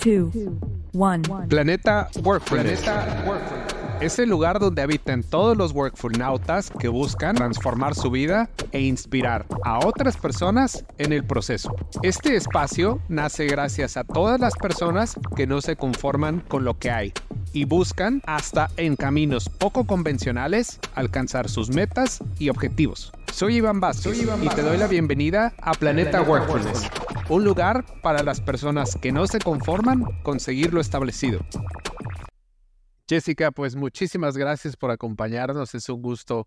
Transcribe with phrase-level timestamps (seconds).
[0.00, 0.30] Two,
[0.92, 1.22] one.
[1.48, 2.84] Planeta Workfulness.
[4.00, 9.46] Es el lugar donde habitan todos los Workfulnautas que buscan transformar su vida e inspirar
[9.64, 11.74] a otras personas en el proceso.
[12.02, 16.90] Este espacio nace gracias a todas las personas que no se conforman con lo que
[16.90, 17.12] hay
[17.52, 23.12] y buscan, hasta en caminos poco convencionales, alcanzar sus metas y objetivos.
[23.34, 26.88] Soy Iván Vázquez y te doy la bienvenida a Planeta Workfulness,
[27.28, 31.40] un lugar para las personas que no se conforman con seguir lo establecido.
[33.08, 35.74] Jessica, pues muchísimas gracias por acompañarnos.
[35.74, 36.46] Es un gusto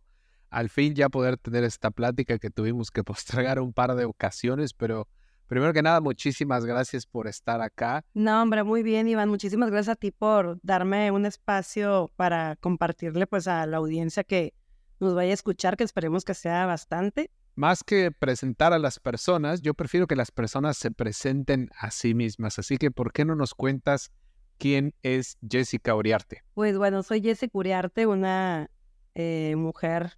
[0.49, 4.73] al fin ya poder tener esta plática que tuvimos que postergar un par de ocasiones,
[4.73, 5.09] pero
[5.47, 8.05] primero que nada, muchísimas gracias por estar acá.
[8.13, 9.27] No, hombre, muy bien, Iván.
[9.27, 14.53] Muchísimas gracias a ti por darme un espacio para compartirle pues a la audiencia que
[14.99, 17.31] nos vaya a escuchar, que esperemos que sea bastante.
[17.55, 22.13] Más que presentar a las personas, yo prefiero que las personas se presenten a sí
[22.13, 22.59] mismas.
[22.59, 24.11] Así que, ¿por qué no nos cuentas
[24.57, 26.43] quién es Jessica Uriarte?
[26.53, 28.69] Pues bueno, soy Jessica Uriarte, una
[29.15, 30.17] eh, mujer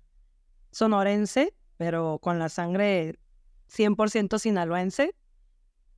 [0.72, 3.18] sonorense, pero con la sangre
[3.70, 5.16] 100% sinaloense,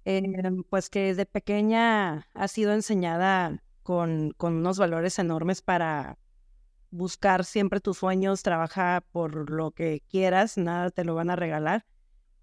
[0.05, 0.21] eh,
[0.69, 6.17] pues que desde pequeña ha sido enseñada con, con unos valores enormes para
[6.91, 11.85] buscar siempre tus sueños, trabaja por lo que quieras, nada te lo van a regalar.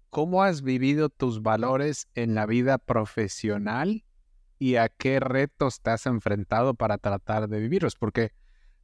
[0.09, 4.03] ¿Cómo has vivido tus valores en la vida profesional
[4.57, 7.95] y a qué retos te has enfrentado para tratar de vivirlos?
[7.95, 8.31] Porque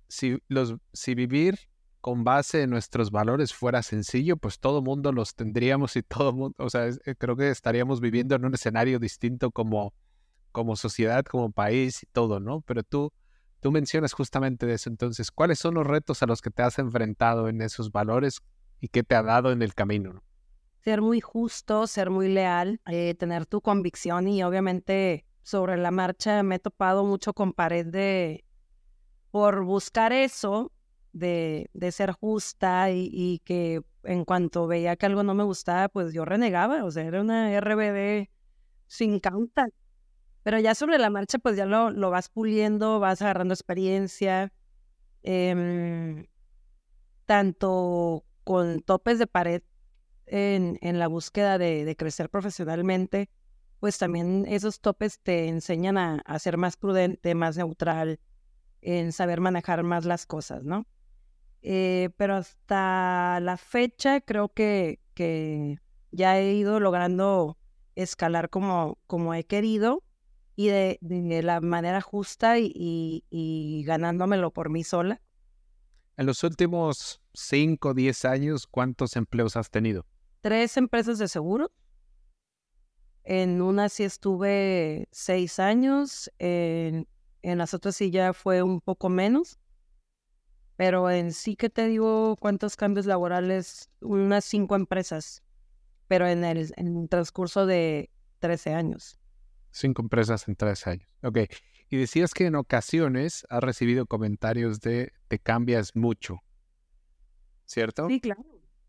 [0.07, 1.57] si, los, si vivir
[1.99, 6.55] con base en nuestros valores fuera sencillo, pues todo mundo los tendríamos y todo mundo,
[6.59, 9.95] o sea, eh, creo que estaríamos viviendo en un escenario distinto como,
[10.51, 12.61] como sociedad, como país y todo, ¿no?
[12.61, 13.11] Pero tú,
[13.65, 14.91] tú mencionas justamente de eso.
[14.91, 18.43] Entonces, ¿cuáles son los retos a los que te has enfrentado en esos valores
[18.79, 20.21] y qué te ha dado en el camino?
[20.83, 26.43] Ser muy justo, ser muy leal, eh, tener tu convicción y obviamente sobre la marcha
[26.43, 28.45] me he topado mucho con pared de,
[29.31, 30.71] por buscar eso,
[31.11, 36.13] de, ser justa y, y, que en cuanto veía que algo no me gustaba, pues
[36.13, 38.29] yo renegaba, o sea, era una RBD
[38.85, 39.69] sin cauta.
[40.45, 44.53] Pero ya sobre la marcha, pues ya lo, lo vas puliendo, vas agarrando experiencia,
[45.23, 46.29] eh,
[47.25, 49.63] tanto con topes de pared
[50.27, 53.27] en, en la búsqueda de, de, crecer profesionalmente,
[53.79, 58.19] pues también esos topes te enseñan a, a ser más prudente, más neutral,
[58.81, 60.85] en saber manejar más las cosas, ¿no?
[61.63, 65.79] Eh, pero hasta la fecha creo que, que
[66.11, 67.57] ya he ido logrando
[67.95, 70.03] escalar como, como he querido
[70.55, 75.21] y de, de la manera justa y, y, y, ganándomelo por mí sola.
[76.17, 80.05] En los últimos 5 o 10 años, ¿cuántos empleos has tenido?
[80.41, 81.71] Tres empresas de seguro.
[83.23, 87.07] En una sí estuve seis años, en,
[87.41, 89.59] en las otras sí ya fue un poco menos.
[90.77, 95.41] Pero en sí que te digo cuántos cambios laborales, unas cinco empresas,
[96.07, 99.19] pero en el, en el transcurso de 13 años.
[99.75, 101.09] Cinco empresas en 13 años.
[101.21, 101.39] Ok.
[101.89, 106.41] Y decías que en ocasiones has recibido comentarios de te cambias mucho.
[107.65, 108.07] ¿Cierto?
[108.07, 108.41] Sí, claro.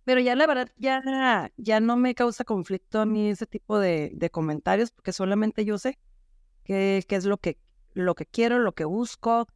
[0.04, 4.12] Pero ya la verdad, ya, ya no me causa conflicto a mí ese tipo de,
[4.14, 5.98] de comentarios, porque solamente yo sé
[6.62, 7.58] qué, qué es lo que,
[7.94, 9.48] lo que quiero, lo que busco,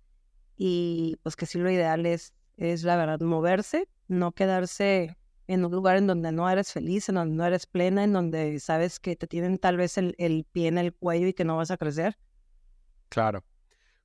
[0.56, 5.16] y pues que sí lo ideal es, es la verdad moverse, no quedarse
[5.50, 8.60] en un lugar en donde no eres feliz, en donde no eres plena, en donde
[8.60, 11.56] sabes que te tienen tal vez el, el pie en el cuello y que no
[11.56, 12.16] vas a crecer.
[13.08, 13.44] Claro.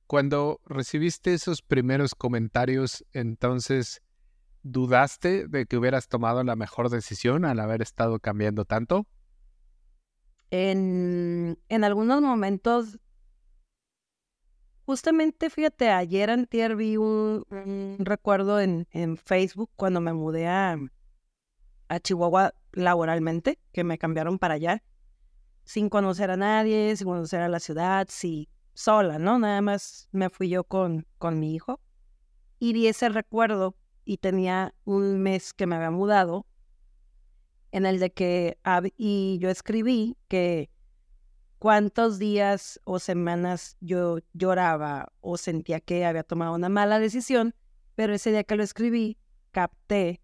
[0.08, 4.02] Cuando recibiste esos primeros comentarios, entonces,
[4.64, 9.06] ¿dudaste de que hubieras tomado la mejor decisión al haber estado cambiando tanto?
[10.50, 12.98] En, en algunos momentos
[14.84, 20.78] Justamente, fíjate, ayer antier vi un, un recuerdo en, en, Facebook cuando me mudé a,
[21.88, 24.82] a, Chihuahua laboralmente, que me cambiaron para allá,
[25.64, 29.38] sin conocer a nadie, sin conocer a la ciudad, sí, sola, ¿no?
[29.38, 31.80] Nada más me fui yo con, con mi hijo.
[32.58, 36.46] Y vi ese recuerdo y tenía un mes que me había mudado,
[37.72, 38.58] en el de que,
[38.96, 40.70] y yo escribí que
[41.58, 47.54] cuántos días o semanas yo lloraba o sentía que había tomado una mala decisión,
[47.94, 49.18] pero ese día que lo escribí,
[49.50, 50.22] capté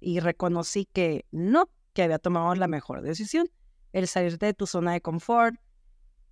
[0.00, 3.48] y reconocí que no, que había tomado la mejor decisión.
[3.92, 5.56] El salirte de tu zona de confort,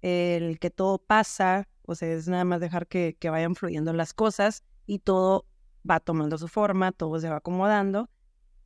[0.02, 4.14] el que todo pasa, o sea, es nada más dejar que, que vayan fluyendo las
[4.14, 5.46] cosas y todo
[5.88, 8.08] va tomando su forma, todo se va acomodando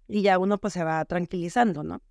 [0.08, 2.02] y ya uno pues se va tranquilizando, ¿no?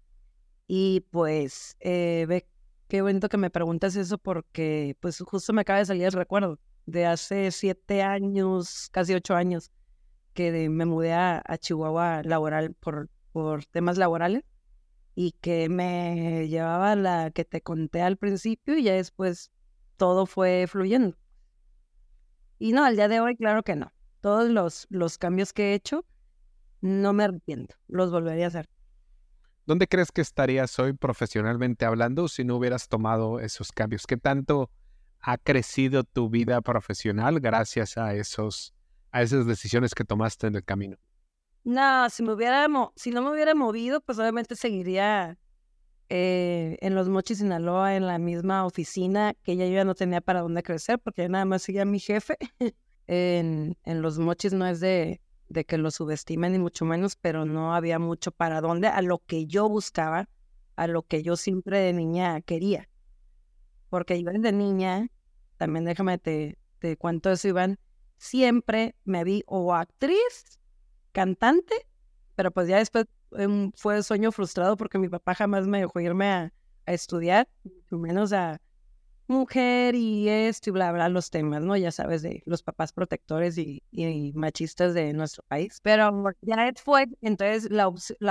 [0.68, 2.48] Y pues, eh, ve,
[2.88, 6.60] qué bonito que me preguntas eso porque pues justo me acaba de salir el recuerdo
[6.86, 9.72] de hace siete años, casi ocho años,
[10.34, 14.44] que me mudé a, Chihuahua laboral por, por temas laborales
[15.16, 19.52] y que me llevaba la que te conté al principio y ya después
[19.98, 21.18] todo fue fluyendo.
[22.60, 23.92] Y no, al día de hoy, claro que no.
[24.22, 26.06] Todos los, los cambios que he hecho,
[26.80, 28.70] no me arrepiento, los volvería a hacer.
[29.66, 34.06] ¿Dónde crees que estarías hoy profesionalmente hablando si no hubieras tomado esos cambios?
[34.06, 34.72] ¿Qué tanto
[35.20, 38.74] ha crecido tu vida profesional gracias a esos
[39.12, 40.98] a esas decisiones que tomaste en el camino?
[41.64, 45.38] No, si me hubiera si no me hubiera movido, pues obviamente seguiría
[46.10, 50.22] eh, en los Mochis Sinaloa en la misma oficina que ya yo ya no tenía
[50.22, 52.38] para dónde crecer porque nada más seguía mi jefe.
[53.08, 55.22] en, en los Mochis no es de
[55.52, 59.20] de que lo subestimen ni mucho menos, pero no había mucho para dónde a lo
[59.20, 60.30] que yo buscaba,
[60.76, 62.90] a lo que yo siempre de niña quería.
[63.90, 65.08] Porque yo de niña,
[65.58, 67.80] también déjame te, te cuento eso, Iván,
[68.22, 70.60] siempre me vi o actriz,
[71.12, 71.88] cantante,
[72.36, 73.06] pero pues ya después
[73.76, 76.54] fue sueño frustrado porque mi papá jamás me dejó irme a,
[76.86, 77.48] a estudiar,
[77.90, 78.62] menos a,
[79.32, 81.76] mujer y esto y bla, bla, los temas, ¿no?
[81.76, 83.82] Ya sabes, de los papás protectores y,
[84.36, 85.80] machistas de nuestro país.
[85.82, 87.88] Pero ya fue, entonces la,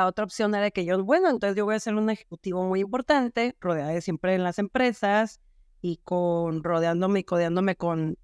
[0.06, 3.56] otra opción era que yo, bueno, entonces yo voy a ser un ejecutivo muy importante,
[3.60, 5.40] rodeado de siempre en las empresas
[5.80, 8.16] y con, rodeándome y codeándome con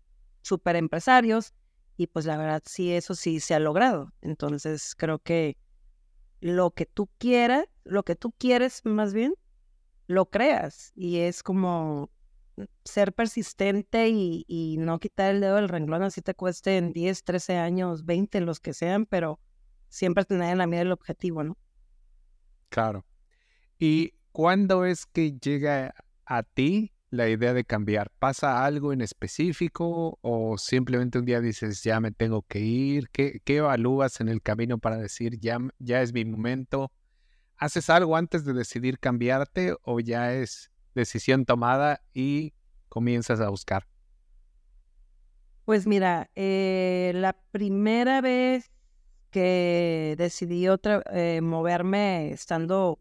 [0.43, 1.55] super empresarios.
[1.97, 4.13] Y pues la verdad, sí, eso sí se ha logrado.
[4.21, 5.57] Entonces creo que
[6.41, 9.35] lo que tú quieras, lo que tú quieres más bien,
[10.07, 10.93] lo creas.
[10.95, 12.11] Y es como
[12.85, 17.57] ser persistente y, no quitar el dedo del renglón, así te cueste en 10, 13
[17.57, 19.41] años, 20, los que sean, pero
[19.89, 21.57] siempre tener en la mira el objetivo, ¿no?
[22.69, 23.05] Claro.
[23.79, 25.95] ¿Y cuándo es que llega
[26.25, 28.11] a ti la idea de cambiar?
[28.19, 33.09] ¿Pasa algo en específico o simplemente un día dices, ya me tengo que ir?
[33.11, 36.93] ¿Qué, qué evalúas en el camino para decir, ya, ya es mi momento?
[37.57, 42.53] ¿Haces algo antes de decidir cambiarte o ya es decisión tomada y
[42.89, 43.87] comienzas a buscar?
[45.65, 48.71] Pues mira, eh, la primera vez
[49.31, 53.01] que decidí eh, moverme estando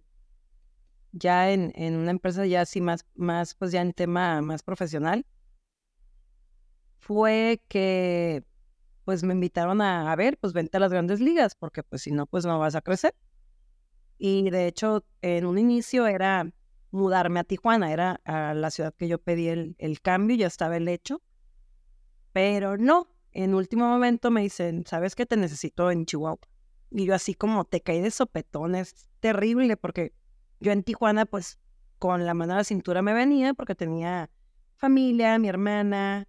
[1.16, 5.26] ya en, en, una empresa ya así más, más, pues ya en tema más profesional,
[7.00, 8.44] fue que
[9.06, 12.12] pues me invitaron a, a ver, pues vente a las grandes ligas, porque pues si
[12.12, 13.16] no, pues no vas a crecer.
[14.18, 16.52] Y de hecho, en un inicio era
[16.92, 20.78] mudarme a Tijuana, era a la ciudad que yo pedí el, el cambio, ya estaba
[20.78, 21.22] el hecho,
[22.34, 26.40] pero no, en último momento me dicen, ¿sabes qué te necesito en Chihuahua?
[26.92, 30.14] Y yo así como te caí de sopetón, es terrible porque
[30.60, 31.60] yo en Tijuana pues
[32.00, 34.30] con la mano a la cintura me venía porque tenía
[34.78, 36.28] familia, mi hermana,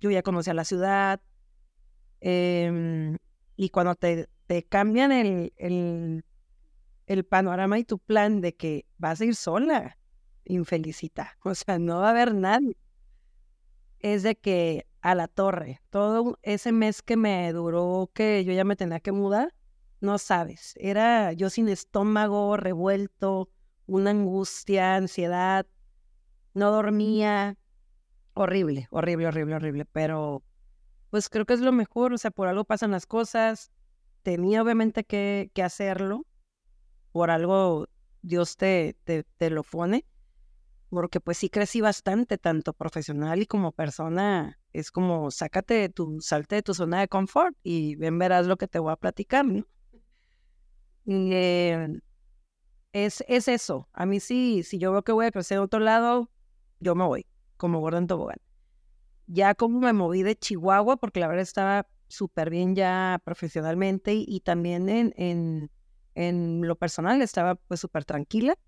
[0.00, 1.20] yo ya conocía la ciudad.
[2.20, 3.16] Em,
[3.56, 6.24] y cuando te, te cambian el, el,
[7.06, 9.98] el, panorama y tu plan de que vas a ir sola,
[10.44, 11.36] infelicita.
[11.44, 12.76] O sea, no va a haber nadie.
[13.98, 18.64] Es de que a la torre, todo ese mes que me duró que yo ya
[18.64, 19.54] me tenía que mudar,
[20.00, 23.50] no sabes, era yo sin estómago, revuelto,
[23.90, 25.66] una angustia, ansiedad,
[26.54, 27.58] no dormía,
[28.34, 30.44] horrible, horrible, horrible, horrible, pero
[31.10, 33.72] pues creo que es lo mejor, o sea, por algo pasan las cosas,
[34.22, 36.24] tenía obviamente que, que hacerlo,
[37.10, 37.88] por algo
[38.22, 40.06] Dios te, te, te lo pone,
[40.88, 44.58] porque pues sí crecí bastante, tanto profesional y como persona.
[44.72, 48.68] Es como, sácate tu, salte de tu zona de confort y ven, verás lo que
[48.68, 49.66] te voy a platicar, ¿no?
[51.04, 52.00] Y, eh,
[52.92, 53.88] es, es eso.
[53.92, 56.30] A mí sí, si yo veo que voy a crecer a otro lado,
[56.80, 58.38] yo me voy, como Gordon Tobogán.
[59.26, 64.40] Ya como me moví de Chihuahua, porque la verdad estaba súper bien ya profesionalmente y,
[64.40, 65.70] también en, en,
[66.14, 68.58] en lo personal estaba pues súper tranquila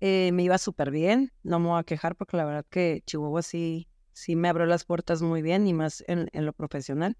[0.00, 3.42] eh, me iba súper bien, no me voy a quejar porque la verdad que Chihuahua
[3.42, 7.18] sí, sí me abrió las puertas muy bien y más en, lo profesional.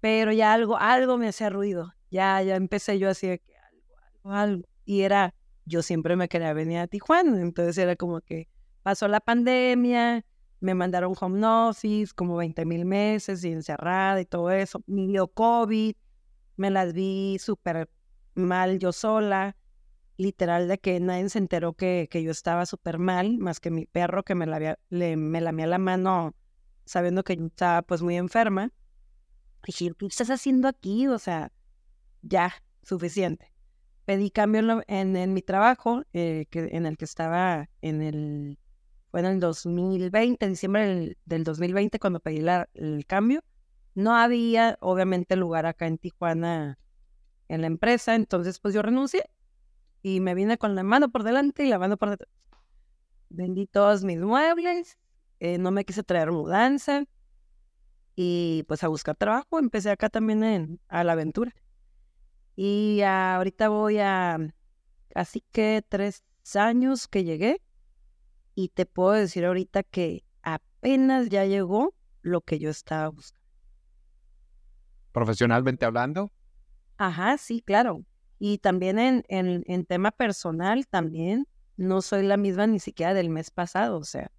[0.00, 1.92] Pero ya algo, algo me hacía ruido.
[2.10, 3.42] Ya, ya empecé yo así de
[4.24, 4.68] algo.
[4.84, 5.34] Y era,
[5.64, 7.40] yo siempre me quería venir a Tijuana.
[7.40, 8.48] Entonces era como que
[8.82, 10.24] pasó la pandemia,
[10.60, 14.82] me mandaron home office, como 20 mil meses y encerrada y todo eso.
[14.86, 15.94] Me dio COVID,
[16.56, 17.88] me las vi súper
[18.34, 19.56] mal yo sola
[20.18, 23.86] literal de que nadie se enteró que, que yo estaba súper mal, más que mi
[23.86, 26.34] perro que me, lavía, le, me lamía la mano
[26.84, 28.72] sabiendo que yo estaba pues muy enferma.
[29.64, 31.06] Y dije, ¿qué estás haciendo aquí?
[31.06, 31.52] O sea,
[32.22, 33.52] ya, suficiente.
[34.08, 38.58] Pedí cambio en, en- en mi trabajo, eh, que, en el que estaba en el,
[39.10, 43.42] fue en el 2020, diciembre del, del 2020, cuando pedí el cambio.
[43.94, 46.78] No había, obviamente, lugar acá en Tijuana
[47.48, 49.24] en la empresa, entonces pues yo renuncié
[50.02, 52.30] y me vine con la mano por delante y la mano por detrás.
[53.30, 54.98] Vendí todos mis muebles,
[55.40, 57.04] eh, no me quise traer mudanza
[58.16, 59.58] y pues a buscar trabajo.
[59.58, 61.52] Empecé acá también en, a la aventura.
[62.60, 64.36] Y ahorita voy a
[65.14, 66.24] así que tres
[66.56, 67.62] años que llegué
[68.56, 73.46] y te puedo decir ahorita que apenas ya llegó lo que yo estaba buscando.
[75.12, 76.32] Profesionalmente hablando,
[76.96, 78.04] Ajá, sí, claro.
[78.40, 81.46] Y también en, en, en tema personal, también
[81.76, 83.98] no soy la misma ni siquiera del mes pasado.
[83.98, 84.32] O sea,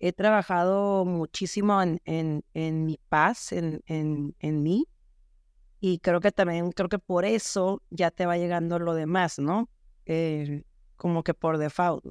[0.00, 4.88] he trabajado muchísimo en, en, en mi paz, en, en, en mí.
[5.80, 9.68] Y creo que también, creo que por eso ya te va llegando lo demás, ¿no?
[10.06, 10.64] Eh,
[10.96, 12.04] como que por default.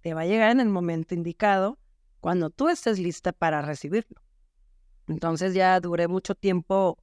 [0.00, 1.78] Te va a llegar en el momento indicado
[2.20, 4.20] cuando tú estés lista para recibirlo.
[5.08, 6.98] Entonces ya duré mucho tiempo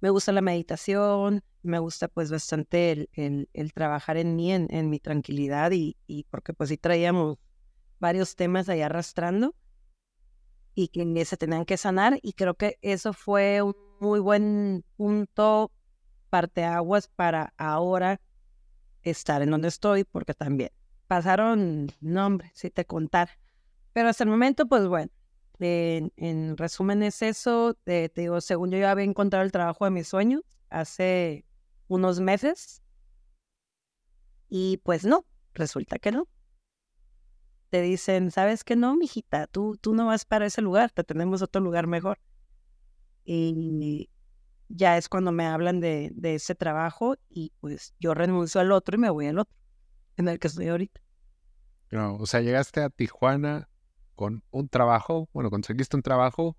[0.00, 4.90] me gusta la meditación, me gusta pues bastante el, el- trabajar en mí, en, en
[4.90, 7.38] mi tranquilidad y, y porque pues sí traíamos
[8.00, 9.54] varios temas ahí arrastrando
[10.74, 15.70] y que se tenían que sanar y creo que eso fue un muy buen punto
[16.28, 18.20] parteaguas para ahora
[19.02, 20.70] estar en donde estoy porque también
[21.06, 23.30] pasaron, no hombre, si te contar.
[23.92, 25.12] Pero hasta el momento pues bueno,
[25.60, 29.84] en, en resumen es eso, te, te digo, según yo ya había encontrado el trabajo
[29.84, 31.44] de mis sueños hace
[31.86, 32.82] unos meses
[34.48, 36.26] y pues no, resulta que no.
[37.70, 39.46] Te dicen, ¿sabes qué no, mijita?
[39.46, 42.18] Tú, tú no vas para ese lugar, te tenemos otro lugar mejor.
[43.24, 44.10] Y
[44.68, 48.96] ya es cuando me hablan de, de ese trabajo y pues yo renuncio al otro
[48.96, 49.56] y me voy al otro,
[50.16, 51.00] en el que estoy ahorita.
[51.90, 53.68] no, o sea, llegaste a Tijuana
[54.14, 56.56] con un trabajo, bueno, conseguiste un trabajo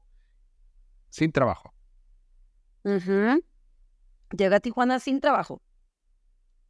[1.09, 1.73] sin trabajo.
[2.85, 3.43] Ujú.
[4.37, 5.61] Llegué a Tijuana sin trabajo,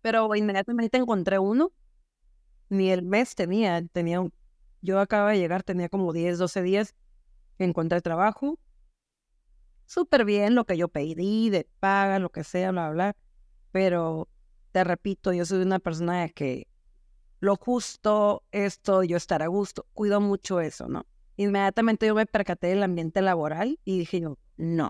[0.01, 1.71] pero inmediatamente encontré uno.
[2.69, 4.33] Ni el mes tenía, tenía, un-
[4.81, 6.95] yo acababa de llegar, tenía como 10, 12 días,
[7.59, 8.59] encontré trabajo.
[9.85, 13.15] Súper bien lo que yo pedí, de paga, lo que sea, bla, bla.
[13.71, 14.29] Pero
[14.71, 16.67] te repito, yo soy una persona de que
[17.39, 21.05] lo justo, esto, yo estar a gusto, cuido mucho eso, ¿no?
[21.35, 24.89] Inmediatamente yo me percaté del ambiente laboral y dije yo, no,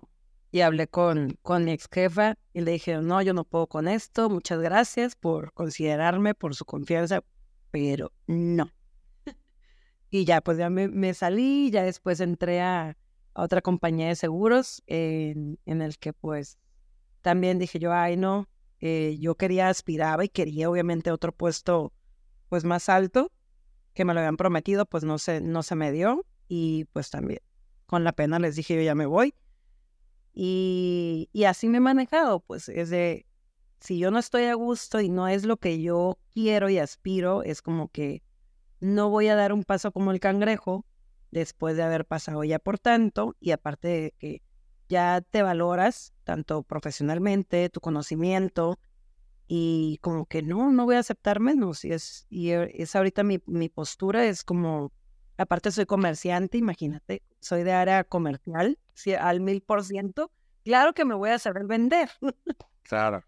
[0.51, 3.87] y hablé con, con mi ex jefa y le dije, no, yo no puedo con
[3.87, 7.23] esto, muchas gracias por considerarme, por su confianza,
[7.71, 8.71] pero no.
[10.11, 12.95] y ya, pues ya me, me salí, ya después entré a,
[13.33, 16.57] a otra compañía de seguros en, en el que pues
[17.21, 18.47] también dije yo, ay no,
[18.79, 21.93] eh, yo quería, aspiraba y quería obviamente otro puesto
[22.49, 23.31] pues más alto
[23.93, 27.39] que me lo habían prometido, pues no se, no se me dio y pues también
[27.85, 29.35] con la pena les dije yo ya me voy.
[30.33, 33.27] Y, y así me he manejado, pues es de,
[33.79, 37.43] si yo no estoy a gusto y no es lo que yo quiero y aspiro,
[37.43, 38.23] es como que
[38.79, 40.85] no voy a dar un paso como el cangrejo
[41.33, 44.41] después de haber pasado ya por tanto y aparte de que
[44.87, 48.79] ya te valoras tanto profesionalmente, tu conocimiento
[49.47, 53.23] y como que no, no voy a aceptar menos y es, y e- es ahorita
[53.23, 54.91] mi, mi postura, es como,
[55.37, 60.31] aparte soy comerciante, imagínate, soy de área comercial, sí, al mil por ciento,
[60.63, 62.09] claro que me voy a saber vender.
[62.83, 63.23] Claro.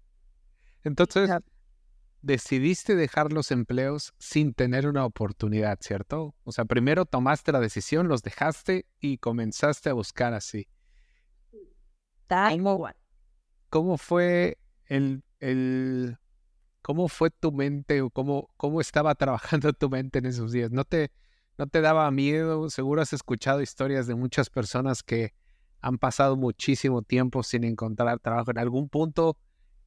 [0.84, 1.30] Entonces.
[2.22, 6.34] Decidiste dejar los empleos sin tener una oportunidad, ¿cierto?
[6.44, 10.68] O sea, primero tomaste la decisión, los dejaste y comenzaste a buscar así.
[12.28, 12.88] ¿Cómo?
[13.70, 16.18] ¿Cómo fue el, el
[16.82, 20.70] cómo fue tu mente o cómo, cómo estaba trabajando tu mente en esos días?
[20.70, 21.10] ¿No te,
[21.58, 22.68] no te daba miedo?
[22.70, 25.34] Seguro has escuchado historias de muchas personas que
[25.80, 28.50] han pasado muchísimo tiempo sin encontrar trabajo.
[28.50, 29.38] ¿En algún punto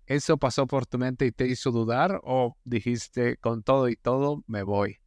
[0.05, 4.43] eso pasó por tu mente y te hizo dudar o dijiste con todo y todo
[4.48, 5.00] me voy?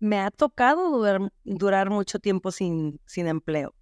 [0.00, 3.74] Me ha tocado durar, durar mucho tiempo sin, sin empleo.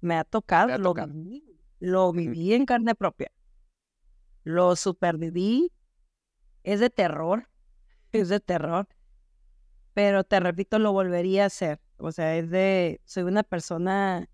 [0.00, 1.12] Me ha tocado, ha lo tocado.
[1.12, 1.44] viví,
[1.80, 3.32] lo viví en carne propia.
[4.44, 5.72] Lo superviví.
[6.62, 7.48] Es de terror,
[8.12, 8.88] es de terror.
[9.92, 11.80] Pero te repito, lo volvería a hacer.
[11.98, 14.28] O sea, es de, soy una persona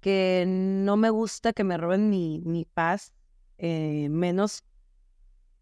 [0.00, 3.12] que no me gusta que me roben mi, mi paz,
[3.58, 4.64] eh, menos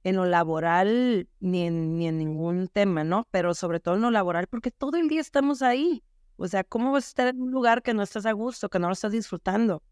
[0.05, 3.27] en lo laboral ni en, ni en ningún tema, ¿no?
[3.31, 6.05] Pero sobre todo en lo laboral, porque todo el día estamos ahí.
[6.37, 8.79] O sea, ¿cómo vas a estar en un lugar que no estás a gusto, que
[8.79, 9.83] no lo estás disfrutando?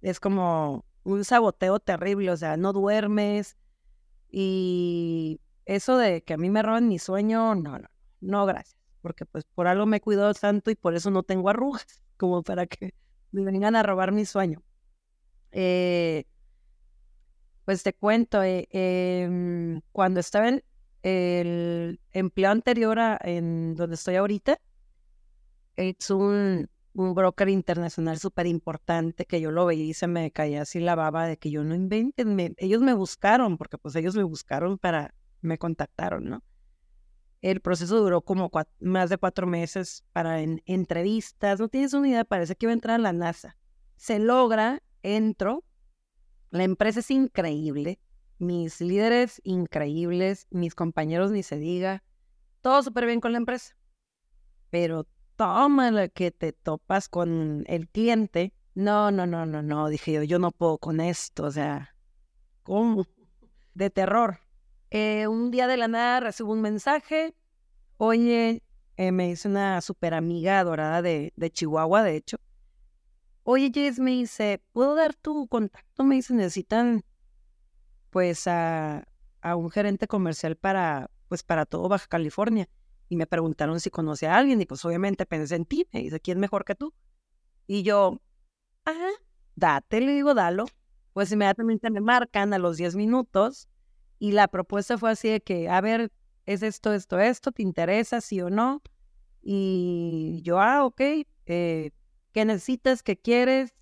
[0.00, 3.56] Es como un saboteo terrible, o sea, no duermes,
[4.30, 7.88] Y eso de que a mí me roben mi sueño, no, no,
[8.20, 8.76] no, gracias.
[9.02, 12.66] Porque pues por algo me cuido tanto y por eso no tengo arrugas, como para
[12.66, 12.94] que
[13.32, 14.62] me vengan a robar mi sueño.
[15.52, 16.24] Eh,
[17.64, 20.64] pues te cuento, eh, em, cuando estaba en
[21.02, 24.58] el empleo anterior a en donde estoy ahorita,
[25.76, 30.62] es un, un broker internacional súper importante que yo lo veía y se me caía
[30.62, 34.22] así la baba de que yo no inventen, ellos me buscaron, porque pues ellos me
[34.22, 36.42] buscaron para, me contactaron, ¿no?
[37.42, 42.56] El proceso duró como más de cuatro meses para entrevistas, no tienes una idea, parece
[42.56, 43.58] que iba a entrar a la NASA.
[43.96, 45.62] Se logra, entro,
[46.54, 47.98] la empresa es increíble,
[48.38, 52.04] mis líderes increíbles, mis compañeros ni se diga,
[52.60, 53.74] todo súper bien con la empresa.
[54.70, 58.52] Pero toma la que te topas con el cliente.
[58.76, 61.96] No, no, no, no, no, dije yo, yo no puedo con esto, o sea,
[62.62, 63.04] ¿cómo?
[63.74, 64.38] De terror.
[64.90, 67.34] Eh, un día de la nada recibo un mensaje,
[67.96, 68.62] oye,
[68.96, 72.36] eh, me dice una super amiga dorada de, de Chihuahua, de hecho.
[73.46, 76.02] Oye, Jess, me dice, ¿puedo dar tu contacto?
[76.04, 77.04] Me dice, necesitan
[78.10, 79.06] pues a,
[79.42, 82.68] a un gerente comercial para, pues para todo Baja California
[83.08, 86.20] y me preguntaron si conocía a alguien y pues obviamente pensé en ti, me dice,
[86.20, 86.94] ¿quién mejor que tú?
[87.66, 88.20] Y yo,
[88.84, 89.08] ajá,
[89.56, 90.66] date, le digo, dalo.
[91.14, 93.68] Pues inmediatamente me marcan a los 10 minutos
[94.18, 96.12] y la propuesta fue así de que, a ver,
[96.46, 98.82] es esto, esto, esto, ¿te interesa, sí o no?
[99.42, 101.00] Y yo, ah, ok,
[101.46, 101.92] eh,
[102.34, 103.74] ¿qué necesitas, qué quieres?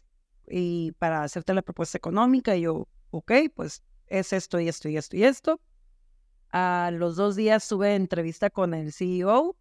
[0.47, 5.17] Y para hacerte la propuesta económica, yo, ok, pues es esto y esto y esto
[5.17, 5.61] y esto.
[6.51, 9.57] A los dos días tuve entrevista con el CEO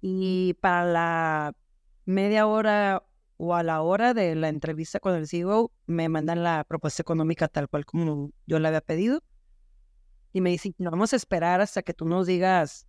[0.00, 1.52] y para la
[2.04, 3.04] media hora
[3.38, 7.48] o a la hora de la entrevista con el CEO me mandan la propuesta económica
[7.48, 9.20] tal cual como yo la había pedido
[10.32, 12.86] y me dicen, no vamos a esperar hasta que tú nos digas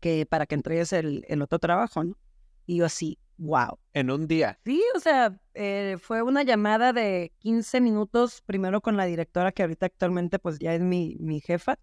[0.00, 2.18] que para que entregues el, el otro trabajo, ¿no?
[2.66, 3.78] Y yo así, wow.
[3.92, 4.58] En un día.
[4.64, 9.62] Sí, o sea, eh, fue una llamada de 15 minutos, primero con la directora que
[9.62, 11.78] ahorita actualmente pues ya es mi, mi jefa,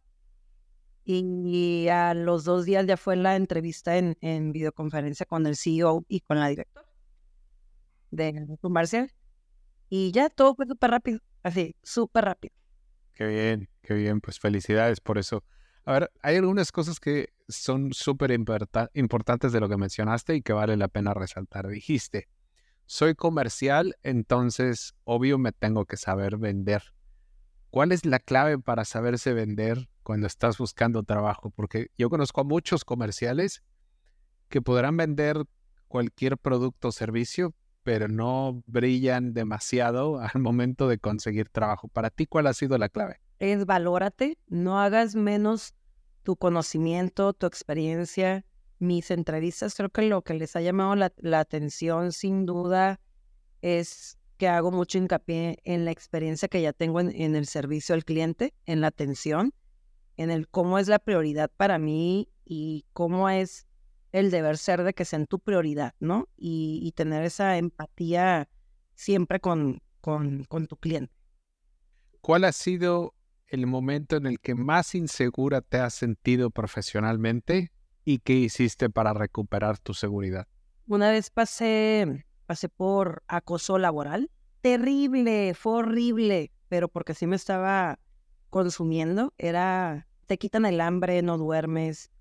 [1.12, 6.06] y a los dos días ya fue la entrevista en, en videoconferencia con el CEO
[6.08, 6.88] y con la directora
[8.12, 9.12] de comercial.
[9.90, 12.54] Y ya todo fue súper rápido, así, súper rápido.
[13.14, 15.44] Qué bien, qué bien, pues felicidades por eso.
[15.84, 20.54] A ver, hay algunas cosas que son súper importantes de lo que mencionaste y que
[20.54, 21.68] vale la pena resaltar.
[21.68, 22.30] Dijiste,
[22.86, 26.84] soy comercial, entonces obvio me tengo que saber vender.
[27.70, 32.44] ¿Cuál es la clave para saberse vender cuando estás buscando trabajo, porque yo conozco a
[32.44, 33.62] muchos comerciales
[34.48, 35.44] que podrán vender
[35.88, 41.88] cualquier producto o servicio, pero no brillan demasiado al momento de conseguir trabajo.
[41.90, 43.22] Para ti, ¿cuál ha sido la clave?
[43.38, 45.76] Es valórate, no hagas menos
[46.30, 48.46] tu conocimiento, tu experiencia.
[48.78, 53.00] Mis entrevistas, creo que lo que les ha llamado la, atención, sin duda,
[53.64, 58.06] es que hago mucho hincapié en la experiencia que ya tengo en el servicio al
[58.06, 59.56] cliente, en la atención
[60.18, 63.66] en el cómo es la prioridad para mí y cómo es
[64.12, 66.28] el deber ser de que sean tu prioridad, ¿no?
[66.38, 68.48] Y, tener esa empatía
[68.94, 71.12] siempre con, con, con tu cliente.
[72.22, 73.16] ¿Cuál ha sido
[73.50, 77.72] el momento en el que más insegura te has sentido profesionalmente
[78.06, 80.48] y qué hiciste para recuperar tu seguridad?
[80.88, 84.32] Una vez pasé, pasé por acoso laboral.
[84.62, 88.00] Terrible, fue horrible, pero porque sí me estaba
[88.50, 89.34] consumiendo.
[89.38, 92.12] Era te quitan el hambre, no duermes.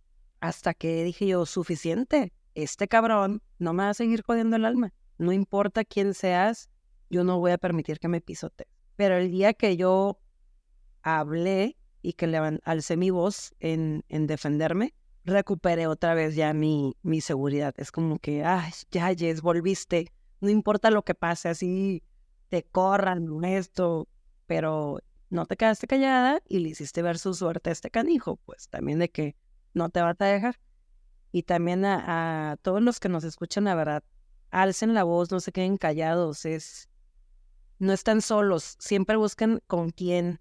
[0.41, 4.95] Hasta que dije yo, suficiente, este cabrón no me va a seguir jodiendo el alma.
[5.19, 6.71] No importa quién seas,
[7.11, 8.67] yo no voy a permitir que me pisote.
[8.97, 10.21] Pero el día que yo
[11.16, 14.94] hablé y que le alcé mi voz en, en defenderme,
[15.25, 17.75] recuperé otra vez ya mi, mi seguridad.
[17.77, 20.12] Es como que, ay, ya, Jess, volviste.
[20.40, 22.03] No importa lo que pase, así
[22.49, 24.09] te corran, esto,
[24.47, 28.68] pero no te quedaste callada y le hiciste ver su suerte a este canijo, pues
[28.68, 29.37] también de que
[29.75, 30.59] no te vas a dejar.
[31.31, 34.03] Y también a, todos los que nos escuchan, la verdad,
[34.51, 36.88] alcen la voz, no se queden callados, es,
[37.79, 40.40] no están solos, siempre busquen con quién,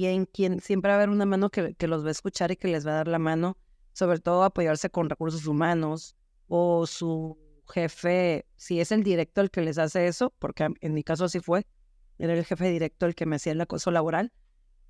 [0.00, 2.56] quién, quién, siempre va a haber una mano que, que los va a escuchar y
[2.56, 3.58] que les va a dar la mano,
[3.92, 6.16] sobre todo apoyarse con recursos humanos
[6.48, 7.36] o su
[7.70, 11.40] jefe, si es el directo el que les hace eso, porque en mi caso así
[11.40, 11.66] fue,
[12.18, 14.32] era el jefe directo el que me hacía el acoso laboral,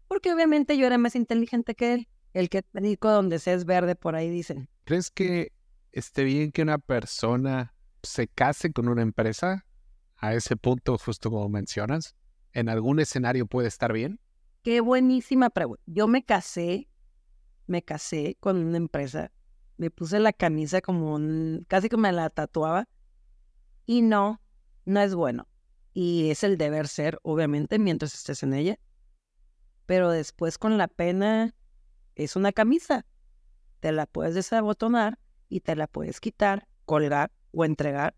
[0.06, 2.08] porque obviamente yo era más inteligente que él.
[2.32, 4.68] El que rico donde se es verde, por ahí dicen.
[4.84, 5.50] ¿Crees que
[5.90, 9.66] esté bien que una persona se case con una empresa
[10.16, 12.14] a ese punto, justo como mencionas?
[12.52, 14.20] ¿En algún escenario puede estar bien?
[14.62, 15.82] Qué buenísima pregunta.
[15.86, 16.88] Yo me casé,
[17.66, 19.32] me casé con una empresa,
[19.78, 22.86] me puse la camisa como un, casi que me la tatuaba
[23.86, 24.42] y no,
[24.84, 25.48] no es bueno.
[25.94, 28.78] Y es el deber ser, obviamente, mientras estés en ella.
[29.86, 31.54] Pero después con la pena
[32.14, 33.06] es una camisa.
[33.80, 35.18] Te la puedes desabotonar
[35.48, 38.14] y te la puedes quitar, colgar o entregar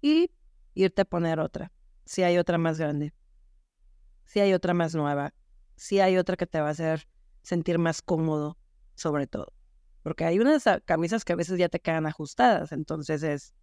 [0.00, 0.30] y
[0.74, 1.72] irte a poner otra.
[2.04, 3.12] Si hay otra más grande,
[4.24, 5.34] si hay otra más nueva,
[5.76, 7.06] si hay otra que te va a hacer
[7.42, 8.58] sentir más cómodo,
[8.94, 9.52] sobre todo.
[10.02, 13.54] Porque hay unas camisas que a veces ya te quedan ajustadas, entonces es,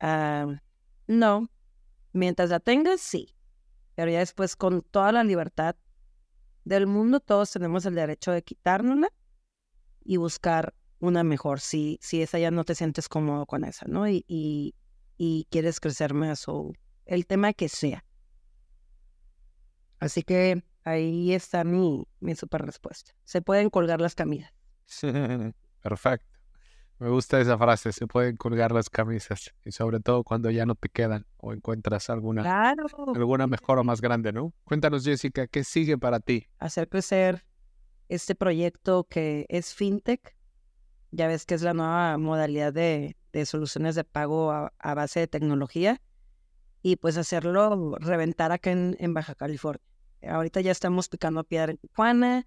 [0.00, 0.46] ah,
[1.06, 1.48] no,
[2.12, 3.34] mientras la tengas, sí,
[3.94, 5.76] pero ya después con toda la libertad
[6.64, 9.08] del mundo, todos tenemos el derecho de quitárnosla
[10.04, 14.08] y buscar una mejor, si, si esa ya no te sientes cómodo con esa, ¿no?
[14.08, 14.74] Y, y,
[15.16, 16.72] y quieres crecer más o
[17.06, 18.04] el tema que sea.
[19.98, 23.12] Así que ahí está mi, mi super respuesta.
[23.24, 24.52] Se pueden colgar las camisas.
[25.80, 26.26] Perfecto.
[26.98, 30.76] Me gusta esa frase, se pueden colgar las camisas y sobre todo cuando ya no
[30.76, 32.86] te quedan o encuentras alguna, Claro.
[33.14, 34.52] alguna mejor o más grande, ¿no?
[34.62, 36.46] Cuéntanos, Jessica, ¿qué sigue para ti?
[36.60, 37.44] Hacer crecer
[38.08, 40.36] este proyecto que es FinTech.
[41.10, 45.18] Ya ves que es la nueva modalidad de, de soluciones de pago a, a base
[45.20, 46.00] de tecnología
[46.82, 49.82] y pues hacerlo reventar acá en, en Baja California.
[50.28, 52.46] Ahorita ya estamos picando piedra en Tijuana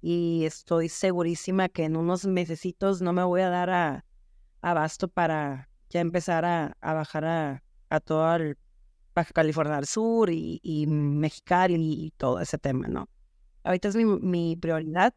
[0.00, 4.04] y estoy segurísima que en unos mesecitos no me voy a dar a,
[4.60, 8.58] abasto para ya empezar a, a bajar a, a todo el
[9.14, 13.08] Baja California del Sur y, y Mexicali y todo ese tema, ¿no?
[13.62, 15.14] Ahorita es mi, mi prioridad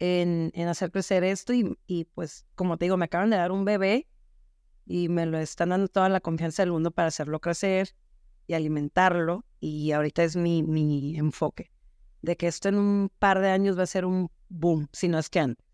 [0.00, 3.52] en, en hacer crecer esto y, y pues como te digo, me acaban de dar
[3.52, 4.08] un bebé
[4.86, 7.94] y me lo están dando toda la confianza del mundo para hacerlo crecer
[8.46, 11.70] y alimentarlo y ahorita es mi, mi enfoque
[12.22, 15.18] de que esto en un par de años va a ser un boom, si no
[15.18, 15.64] es que antes.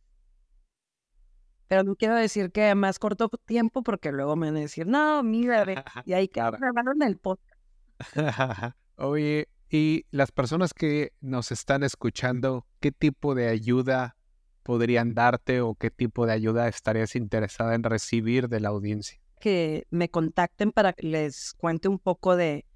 [1.68, 5.22] Pero no quiero decir que más corto tiempo porque luego me van a decir, no,
[5.22, 6.59] mira, ve", y ahí que Claro.
[6.59, 7.61] grabaron el podcast.
[8.96, 14.16] Oye, y las personas que nos están escuchando, ¿qué tipo de ayuda
[14.64, 19.19] podrían darte o qué tipo de ayuda estarías interesada en recibir de la audiencia?
[19.40, 22.66] Que me contacten para que les cuente un poco de,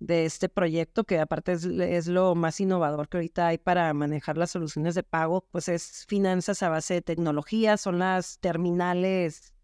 [0.00, 4.36] de este proyecto, que aparte es, es lo más innovador que ahorita hay para manejar
[4.36, 9.54] las soluciones de pago, pues es finanzas a base de tecnología, son las terminales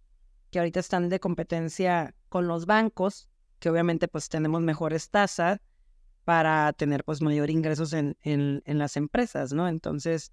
[0.51, 5.59] que ahorita están de competencia con los bancos, que obviamente pues tenemos mejores tasas
[6.25, 9.69] para tener pues mayor ingresos en, en, en las empresas, ¿no?
[9.69, 10.33] Entonces,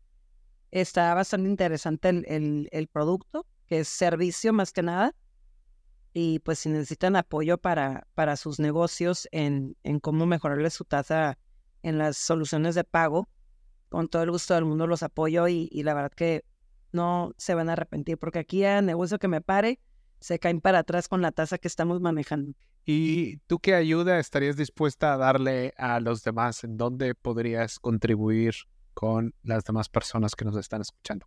[0.72, 5.16] está bastante interesante el, el, el producto, que es servicio más que nada
[6.14, 11.38] y pues si necesitan apoyo para, para sus negocios en, en cómo mejorarles su tasa
[11.82, 13.28] en las soluciones de pago,
[13.90, 16.46] con todo el gusto del mundo los apoyo y, y la verdad que
[16.92, 19.80] no se van a arrepentir porque aquí a negocio que me pare
[20.20, 22.54] se caen para atrás con la tasa que estamos manejando.
[22.86, 26.64] ¿Y tú qué ayuda estarías dispuesta a darle a los demás?
[26.64, 28.54] ¿En dónde podrías contribuir
[28.94, 31.26] con las demás personas que nos están escuchando?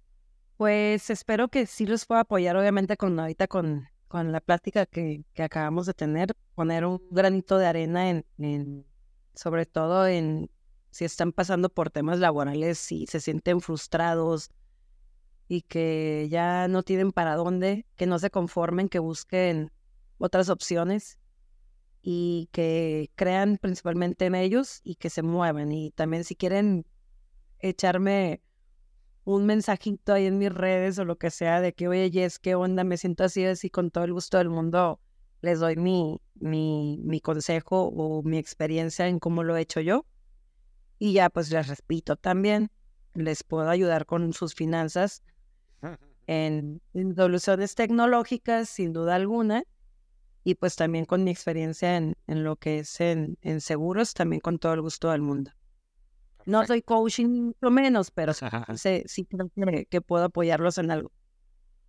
[0.56, 5.24] Pues espero que sí los pueda apoyar obviamente con ahorita con, con la plática que,
[5.38, 8.86] acabamos de tener, poner un granito de arena en,
[9.34, 10.50] sobre todo en
[10.90, 14.50] si están pasando por temas laborales, si se sienten frustrados
[15.48, 19.70] y que ya no tienen para dónde, que no se conformen, que busquen
[20.18, 21.18] otras opciones
[22.02, 25.72] y que crean principalmente en ellos y que se muevan.
[25.72, 26.86] Y también si quieren
[27.58, 28.40] echarme
[29.26, 32.54] un mensajito ahí en mis redes o lo que sea de que, oye, Jess, ¿qué
[32.54, 32.84] onda?
[32.84, 35.00] Me siento así, así, con todo el gusto del mundo
[35.42, 40.06] les doy mi, mi, mi consejo o mi experiencia en cómo lo he hecho yo.
[40.98, 42.70] Y ya pues les repito también,
[43.14, 45.24] les puedo ayudar con sus finanzas
[46.28, 49.64] en, en soluciones tecnológicas, sin duda alguna.
[50.44, 54.38] Y pues también con mi experiencia en, en lo que es en, en seguros, también
[54.38, 55.50] con todo el gusto del mundo.
[56.46, 60.90] No soy coaching, mucho menos, pero sí, sé- sí creo que, que puedo apoyarlos en
[60.90, 61.12] algo.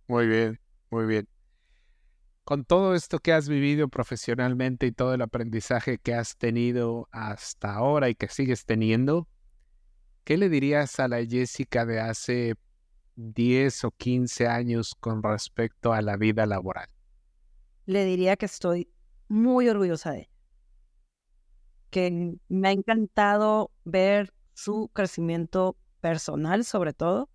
[0.08, 1.28] Muy bien, muy bien.
[2.44, 7.74] Con todo esto que has vivido profesionalmente y todo el aprendizaje que has tenido hasta
[7.74, 9.28] ahora y que sigues teniendo,
[10.24, 12.54] ¿qué le dirías a la Jessica de hace
[13.16, 16.88] 10 o 15 años con respecto a la vida laboral?
[17.86, 18.88] le diría que estoy
[19.28, 20.30] muy orgullosa de ella.
[21.90, 27.30] Que me ha encantado ver su crecimiento personal, sobre todo,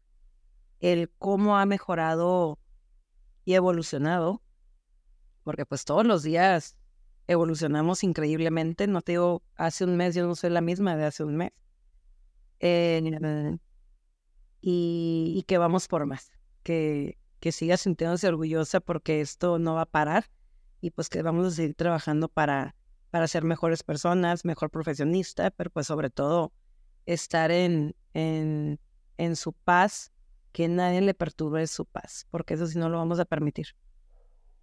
[0.81, 2.59] el cómo ha mejorado
[3.45, 4.41] y evolucionado,
[5.43, 6.75] porque pues todos los días
[7.27, 8.87] evolucionamos increíblemente.
[8.87, 11.53] No te digo, hace un mes yo no soy la misma de hace un mes.
[12.59, 13.57] Eh,
[14.59, 16.29] y, que vamos por más.
[16.61, 20.25] Que, que siga sintiéndose orgullosa porque esto no va a parar
[20.81, 22.75] y pues que vamos a seguir trabajando para,
[23.11, 26.51] para ser mejores personas, mejor profesionista, pero pues sobre todo
[27.05, 28.79] estar en, en,
[29.17, 30.11] en su paz,
[30.51, 33.67] que nadie le perturbe su paz, porque eso sí no lo vamos a permitir.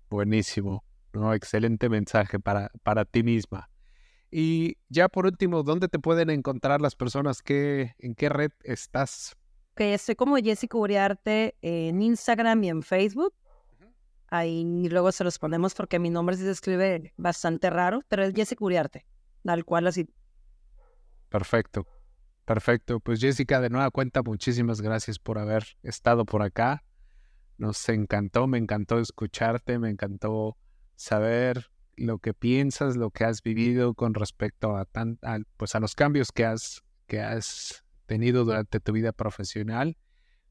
[0.09, 0.85] Buenísimo.
[1.13, 3.69] No, excelente mensaje para, para ti misma.
[4.31, 7.43] Y ya por último, ¿dónde te pueden encontrar las personas?
[7.43, 9.37] que ¿En qué red estás?
[9.75, 13.35] Que estoy como Jessica Uriarte en Instagram y en Facebook.
[14.29, 18.65] Ahí luego se los ponemos porque mi nombre se escribe bastante raro, pero es Jessica
[18.65, 19.05] Uriarte,
[19.43, 20.09] tal cual así.
[21.29, 21.87] Perfecto,
[22.45, 23.01] perfecto.
[23.01, 26.85] Pues Jessica, de nueva cuenta, muchísimas gracias por haber estado por acá.
[27.59, 30.57] Nos encantó, me encantó escucharte, me encantó
[30.97, 35.19] saber lo que piensas, lo que has vivido con respecto a, tan,
[35.57, 39.99] pues a los cambios que has, que has tenido durante tu vida profesional.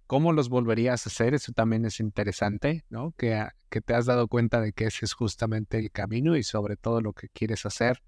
[0.06, 1.34] ¿Cómo los volverías a hacer?
[1.34, 3.13] Eso también es interesante, ¿no?
[3.17, 6.78] Que, que te has dado cuenta de que ese es justamente el camino y sobre
[6.78, 8.02] todo lo que quieres hacer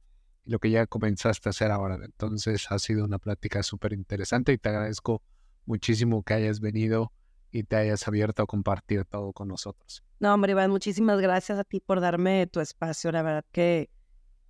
[0.46, 1.98] lo que ya comenzaste a hacer ahora.
[2.04, 5.22] Entonces ha sido una plática súper interesante y te agradezco
[5.66, 7.12] muchísimo que hayas venido
[7.52, 10.04] y te hayas abierto a compartir todo con nosotros.
[10.20, 13.12] No, hombre, Iván, muchísimas gracias a ti por darme tu espacio.
[13.12, 13.90] La verdad que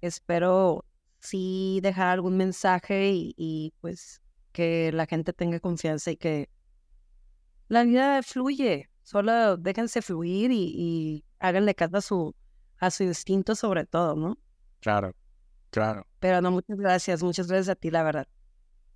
[0.01, 0.85] espero
[1.19, 6.49] sí dejar algún mensaje y, pues que la gente tenga confianza y que
[7.67, 8.89] la vida fluye.
[9.03, 12.35] Solo déjense fluir y, háganle caso a su,
[12.77, 14.37] a su instinto sobre todo, ¿no?
[14.79, 15.15] Claro,
[15.71, 16.05] claro.
[16.19, 18.27] Pero no, muchas gracias, muchas gracias a ti, la verdad.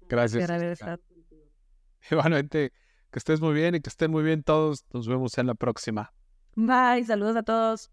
[0.08, 0.48] Gracias.
[2.12, 2.72] Igualmente,
[3.12, 4.86] que estés muy bien y que estén muy bien todos.
[4.94, 6.14] Nos vemos en la próxima.
[6.56, 7.92] Bye, saludos a todos.